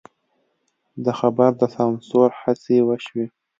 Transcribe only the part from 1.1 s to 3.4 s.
خبر د سانسور هڅې وشوې.